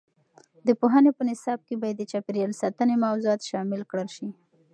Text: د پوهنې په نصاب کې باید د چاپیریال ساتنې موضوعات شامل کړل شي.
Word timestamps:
د 0.67 0.69
پوهنې 0.79 1.11
په 1.17 1.23
نصاب 1.29 1.59
کې 1.67 1.75
باید 1.81 1.95
د 1.99 2.03
چاپیریال 2.11 2.51
ساتنې 2.61 2.95
موضوعات 3.05 3.41
شامل 3.49 3.81
کړل 3.91 4.09
شي. 4.15 4.27